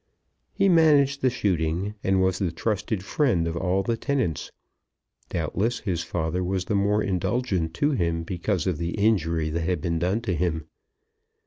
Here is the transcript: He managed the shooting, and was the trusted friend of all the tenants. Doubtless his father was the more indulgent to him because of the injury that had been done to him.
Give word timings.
He 0.51 0.67
managed 0.67 1.21
the 1.21 1.29
shooting, 1.29 1.93
and 2.03 2.23
was 2.23 2.39
the 2.39 2.51
trusted 2.51 3.05
friend 3.05 3.47
of 3.47 3.55
all 3.55 3.83
the 3.83 3.95
tenants. 3.95 4.51
Doubtless 5.29 5.81
his 5.81 6.01
father 6.01 6.43
was 6.43 6.65
the 6.65 6.73
more 6.73 7.03
indulgent 7.03 7.75
to 7.75 7.91
him 7.91 8.23
because 8.23 8.65
of 8.65 8.79
the 8.79 8.95
injury 8.95 9.51
that 9.51 9.61
had 9.61 9.79
been 9.79 9.99
done 9.99 10.21
to 10.21 10.33
him. 10.33 10.65